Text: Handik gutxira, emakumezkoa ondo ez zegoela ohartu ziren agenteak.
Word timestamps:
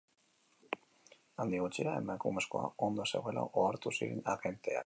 Handik 1.43 1.61
gutxira, 1.65 1.93
emakumezkoa 2.03 2.67
ondo 2.89 3.07
ez 3.07 3.11
zegoela 3.17 3.47
ohartu 3.51 3.97
ziren 3.99 4.29
agenteak. 4.35 4.79